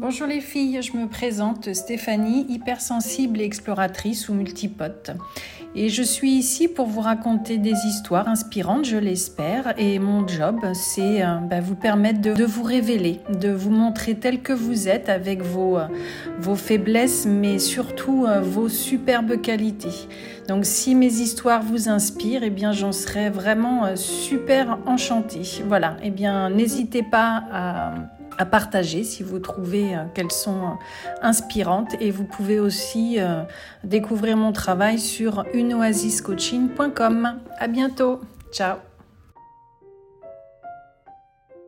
[0.00, 5.10] Bonjour les filles, je me présente Stéphanie, hypersensible et exploratrice ou multipote.
[5.74, 9.74] Et je suis ici pour vous raconter des histoires inspirantes, je l'espère.
[9.76, 14.40] Et mon job, c'est euh, bah, vous permettre de, vous révéler, de vous montrer tel
[14.40, 15.88] que vous êtes avec vos, euh,
[16.38, 20.06] vos faiblesses, mais surtout euh, vos superbes qualités.
[20.46, 25.42] Donc si mes histoires vous inspirent, eh bien j'en serais vraiment super enchantée.
[25.66, 27.94] Voilà, eh bien n'hésitez pas à
[28.38, 31.94] à partager si vous trouvez euh, qu'elles sont euh, inspirantes.
[32.00, 33.42] Et vous pouvez aussi euh,
[33.84, 37.40] découvrir mon travail sur unoasiscoaching.com.
[37.58, 38.20] À bientôt.
[38.52, 38.76] Ciao.